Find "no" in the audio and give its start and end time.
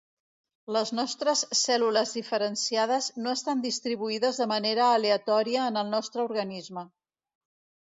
3.27-3.37